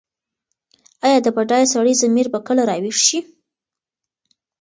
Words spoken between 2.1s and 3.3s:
به کله راویښ شي؟